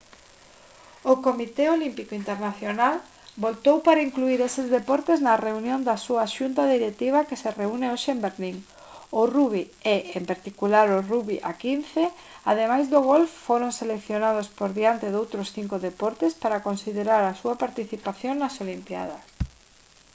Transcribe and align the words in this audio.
o 1.11 1.13
comité 1.27 1.63
olímpico 1.77 2.13
internacional 2.21 2.95
votou 3.45 3.77
para 3.85 4.05
incluír 4.07 4.39
eses 4.49 4.67
deportes 4.77 5.19
na 5.27 5.35
reunión 5.47 5.79
da 5.89 5.97
súa 6.05 6.25
xunta 6.35 6.63
directiva 6.75 7.27
que 7.27 7.39
se 7.41 7.49
reúne 7.61 7.87
hoxe 7.93 8.09
en 8.15 8.19
berlín 8.27 8.57
o 9.19 9.21
rugby 9.35 9.63
e 9.93 9.95
en 10.17 10.23
particular 10.31 10.85
o 10.91 10.99
rugby 11.11 11.37
a 11.49 11.51
15 11.63 12.03
ademais 12.51 12.85
do 12.93 12.99
golf 13.09 13.31
foron 13.47 13.71
seleccionados 13.79 14.47
por 14.57 14.69
diante 14.79 15.07
doutros 15.15 15.47
cinco 15.57 15.75
deportes 15.87 16.31
para 16.43 16.63
considerar 16.67 17.21
a 17.25 17.37
súa 17.39 17.55
participación 17.63 18.35
nas 18.37 18.55
olimpíadas 18.65 19.23